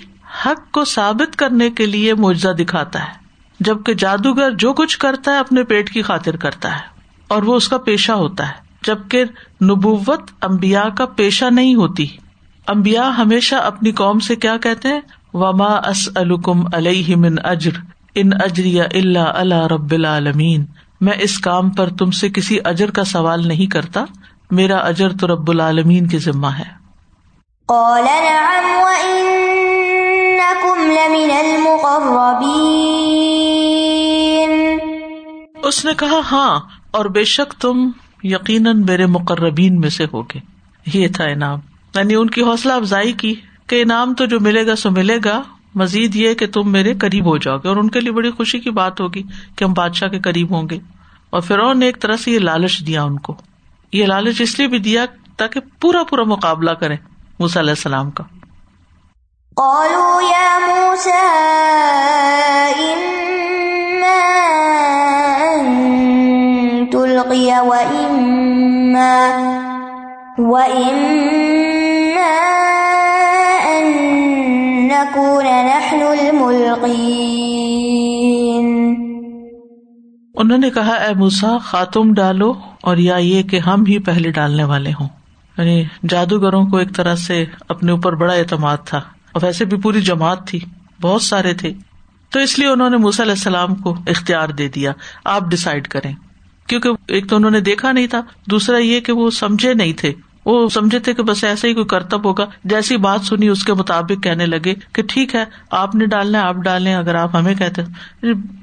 [0.47, 3.13] حق کو ثابت کرنے کے لیے معجزہ دکھاتا ہے،
[3.61, 6.81] جبکہ جادوگر جو کچھ کرتا ہے اپنے پیٹ کی خاطر کرتا ہے،
[7.29, 9.25] اور وہ اس کا پیشہ ہوتا ہے۔ جبکہ
[9.65, 12.07] نبوت امبیا کا پیشہ نہیں ہوتی۔
[12.67, 15.01] امبیا ہمیشہ اپنی قوم سے کیا کہتے ہیں؟
[15.33, 17.71] وما اس الکم علیہ من اجر
[18.15, 20.65] ان اجری اللہ اللہ رب العالمین
[21.01, 24.05] میں اس کام پر تم سے کسی اجر کا سوال نہیں کرتا
[24.51, 26.87] میرا اجر تو رب العالمین کی ذمہ ہے۔
[35.63, 36.61] اس نے کہا ہاں
[36.91, 37.91] اور بے شک تم
[38.23, 40.39] یقیناً میرے مقربین میں سے ہوگے۔
[40.95, 41.59] یہ تھا انعام۔
[41.95, 43.35] یعنی ان کی حوصلہ افزائی کی۔
[43.67, 45.43] کہ انعام تو جو ملے گا سو ملے گا۔
[45.75, 48.59] مزید یہ کہ تم میرے قریب ہو جاؤ گے اور ان کے لیے بڑی خوشی
[48.59, 49.23] کی بات ہوگی
[49.57, 50.79] کہ ہم بادشاہ کے قریب ہوں گے۔
[51.31, 53.35] اور فرعون نے ایک طرح سے یہ لالچ دیا ان کو۔
[53.93, 55.05] یہ لالچ اس لیے بھی دیا
[55.37, 56.95] تاکہ پورا پورا مقابلہ کرے
[57.39, 58.25] موسی علیہ السلام کا۔
[80.35, 84.65] انہوں نے کہا، اے موسا خاتم ڈالو اور یا یہ کہ ہم ہی پہلے ڈالنے
[84.65, 85.09] والے ہوں۔
[85.59, 89.01] یعنی جادوگروں کو ایک طرح سے اپنے اوپر بڑا اعتماد تھا
[89.33, 90.61] اور ویسے بھی پوری جماعت تھی،
[91.01, 91.73] بہت سارے تھے۔
[92.31, 94.93] تو اس لیے انہوں نے موسی علیہ السلام کو اختیار دے دیا۔
[95.25, 96.13] آپ ڈسائڈ کریں۔
[96.67, 100.13] کیونکہ ایک تو انہوں نے دیکھا نہیں تھا، دوسرا یہ کہ وہ سمجھے نہیں تھے۔
[100.47, 103.75] وہ سمجھے تھے کہ بس ایسا ہی کوئی کرتب ہوگا۔ جیسی بات سنی، اس کے
[103.75, 107.83] مطابق کہنے لگے کہ ٹھیک ہے، آپ نے ڈالنا آپ ڈالیں، اگر آپ ہمیں کہتے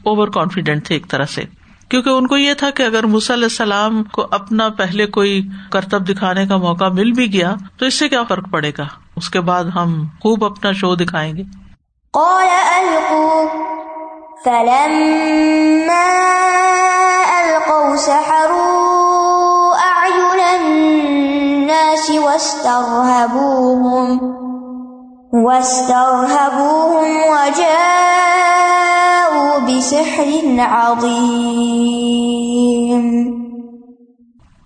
[0.03, 1.41] اوور کانفیڈینٹ تھے ایک طرح سے۔
[1.89, 6.47] کیونکہ ان کو یہ تھا کہ اگر علیہ السلام کو اپنا پہلے کوئی کرتب دکھانے
[6.47, 9.63] کا موقع مل بھی گیا، تو اس سے کیا فرق پڑے گا؟ اس کے بعد
[9.63, 11.43] ہم خوب اپنا شو دکھائیں گے۔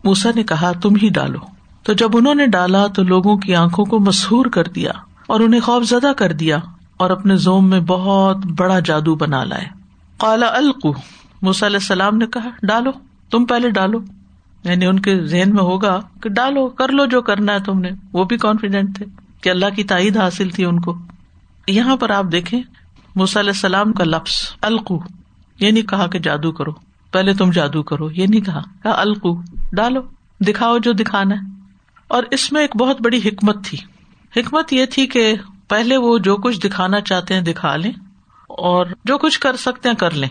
[0.03, 1.39] موسا نے کہا، تم ہی ڈالو۔
[1.83, 4.91] تو جب انہوں نے ڈالا، تو لوگوں کی آنکھوں کو مسہور کر دیا
[5.27, 6.57] اور انہیں خوف زدہ کر دیا
[6.97, 9.65] اور اپنے زوم میں بہت بڑا جادو بنا لائے۔
[10.17, 10.91] کالا القو۔
[11.41, 12.91] موسی علیہ السلام نے کہا، ڈالو،
[13.31, 13.97] تم پہلے ڈالو۔
[14.63, 17.89] یعنی ان کے ذہن میں ہوگا کہ ڈالو، کر لو جو کرنا ہے تم نے۔
[18.13, 19.05] وہ بھی کانفیڈینٹ تھے
[19.41, 20.97] کہ اللہ کی تائید حاصل تھی ان کو۔
[21.67, 22.61] یہاں پر آپ دیکھیں
[23.15, 24.97] علیہ السلام کا لفظ القو
[25.59, 26.71] یہ نہیں کہا کہ جادو کرو۔
[27.11, 29.41] پہلے تم جادو کرو، یہ نہیں کہا القو،
[29.71, 30.01] ڈالو،
[30.39, 31.61] دکھاؤ جو دکھانا ہے۔
[32.07, 33.77] اور اس میں ایک بہت بڑی حکمت تھی۔
[34.35, 35.33] حکمت یہ تھی کہ
[35.67, 37.91] پہلے وہ جو کچھ دکھانا چاہتے ہیں دکھا لیں
[38.47, 40.29] اور جو کچھ کر سکتے ہیں کر لیں۔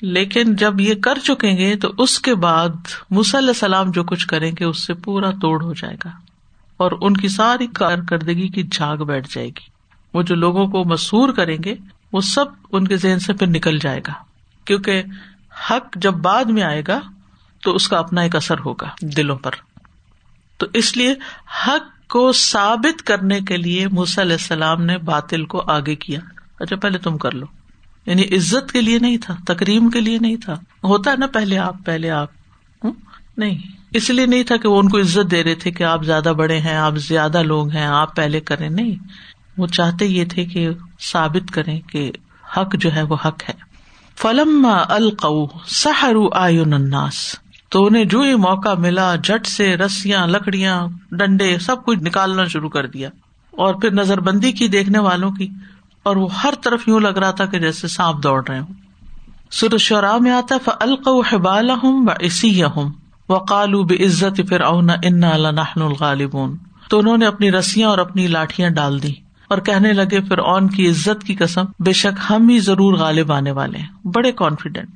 [0.00, 2.68] لیکن جب یہ کر چکیں گے تو اس کے بعد
[3.10, 6.10] علیہ السلام جو کچھ کریں گے اس سے پورا توڑ ہو جائے گا
[6.76, 9.74] اور ان کی ساری کارکردگی کی جھاگ بیٹھ جائے گی۔
[10.14, 11.74] وہ جو لوگوں کو مسور کریں گے،
[12.12, 14.12] وہ سب ان کے ذہن سے پھر نکل جائے گا۔
[14.64, 15.02] کیونکہ
[15.70, 17.00] حق جب بعد میں آئے گا
[17.62, 19.50] تو اس کا اپنا ایک اثر ہوگا دلوں پر۔
[20.58, 21.14] تو اس لیے
[21.66, 26.20] حق کو ثابت کرنے کے لیے علیہ السلام نے باطل کو آگے کیا۔
[26.60, 27.46] اچھا پہلے تم کر لو۔
[28.06, 31.58] یعنی عزت کے لیے نہیں تھا، تکریم کے لیے نہیں تھا۔ ہوتا ہے نا پہلے
[31.58, 32.28] آپ پہلے آپ۔
[33.36, 33.58] نہیں۔
[33.90, 36.32] اس لیے نہیں تھا کہ وہ ان کو عزت دے رہے تھے کہ آپ زیادہ
[36.38, 38.94] بڑے ہیں، آپ زیادہ لوگ ہیں، آپ پہلے کریں۔ نہیں۔
[39.58, 40.68] وہ چاہتے یہ تھے کہ
[41.00, 42.12] ثابت کریں کہ
[42.56, 43.54] حق جو ہے وہ حق ہے۔
[44.16, 47.36] فلم القو سہر الناس۔
[47.68, 52.68] تو انہیں جو ہی موقع ملا جٹ سے رسیاں، لکڑیاں، ڈنڈے، سب کچھ نکالنا شروع
[52.68, 53.08] کر دیا۔
[53.50, 55.48] اور پھر نظر بندی کی دیکھنے والوں کی۔
[56.04, 58.74] اور وہ ہر طرف یوں لگ رہا تھا کہ جیسے سانپ دوڑ رہے ہوں۔
[59.50, 62.92] سر شرا میں آتا فلقبال ہوں و اسی ہوں
[63.28, 66.56] و کالو بے عزت پھر اونا ان الغالبون۔
[66.88, 69.12] تو انہوں نے اپنی رسیاں اور اپنی لاٹیاں ڈال دی
[69.48, 73.32] اور کہنے لگے پھر اون کی عزت کی قسم، بے شک ہم ہی ضرور غالب
[73.32, 74.88] آنے والے ہیں۔ بڑے کانفیڈینٹ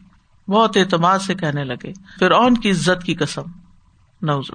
[0.50, 3.42] بہت اعتماد سے کہنے لگے پھر اون کی عزت کی قسم
[4.22, 4.50] نوز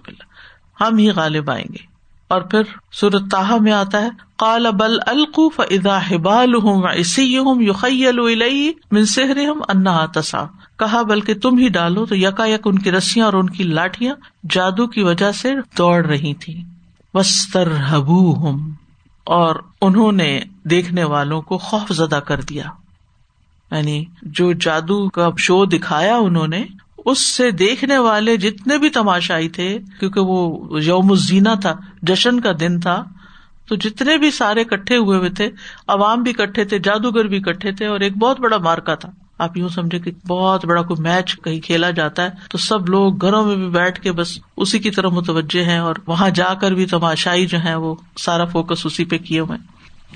[0.82, 1.93] ہم ہی غالب آئیں گے۔
[2.28, 7.62] اور پھر سورت تاہ میں آتا ہے کال بل القوف ادا ہبال ہوں اسی ہوں
[7.62, 8.30] یو
[8.92, 10.46] من سہر ہم انا تسا
[10.80, 14.16] کہا، بلکہ تم ہی ڈالو۔ تو یکا یک ان کی رسیاں اور ان کی لاٹیاں
[14.50, 16.64] جادو کی وجہ سے دوڑ رہی تھی
[17.14, 18.72] وستر ہبو ہم
[19.24, 22.64] اور انہوں نے دیکھنے والوں کو خوف زدہ کر دیا۔
[23.72, 26.64] یعنی جو جادو کا شو دکھایا انہوں نے
[27.06, 32.52] اس سے دیکھنے والے جتنے بھی تماشائی تھے، کیونکہ وہ یوم الزینہ تھا، جشن کا
[32.60, 33.04] دن تھا،
[33.68, 35.50] تو جتنے بھی سارے کٹھے ہوئے ہوئے تھے،
[35.88, 39.58] عوام بھی کٹھے تھے، جادوگر بھی کٹھے تھے، اور ایک بہت بڑا مارکا تھا۔ آپ
[39.58, 43.44] یوں سمجھے کہ بہت بڑا کوئی میچ کہیں کھیلا جاتا ہے، تو سب لوگ گھروں
[43.46, 46.86] میں بھی بیٹھ کے بس اسی کی طرف متوجہ ہیں، اور وہاں جا کر بھی
[46.86, 49.58] تماشائی جو ہے وہ سارا فوکس اسی پہ کیے ہوئے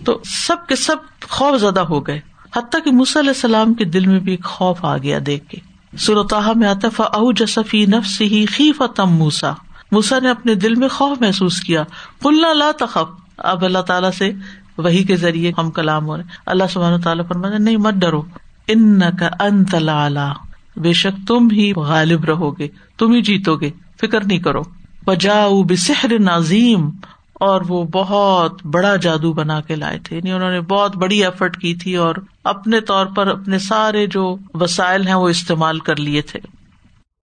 [0.03, 2.19] تو سب کے سب خوف زدہ ہو گئے۔
[2.55, 5.57] حتیٰ کہ مس علیہ السلام کے دل میں بھی ایک خوف آ گیا دیکھ کے۔
[5.99, 9.53] سرطا میں آتا او جسفی نفس ہی خی فتم موسا
[9.91, 11.83] موسا نے اپنے دل میں خوف محسوس کیا۔
[12.21, 14.31] کلنا لا تخف۔ اب اللہ تعالیٰ سے
[14.77, 18.21] وہی کے ذریعے ہم کلام ہو رہے اللہ سبحانہ تعالیٰ پر نہیں، مت ڈرو۔
[18.67, 20.33] ان کا انت لا
[20.75, 23.69] بے شک تم ہی غالب رہو گے، تم ہی جیتو گے۔
[24.01, 24.61] فکر نہیں کرو۔
[25.05, 26.89] بجا بسحر نازیم
[27.39, 31.57] اور وہ بہت بڑا جادو بنا کے لائے تھے۔ یعنی انہوں نے بہت بڑی ایفرٹ
[31.57, 36.21] کی تھی اور اپنے طور پر اپنے سارے جو وسائل ہیں وہ استعمال کر لیے
[36.21, 36.39] تھے۔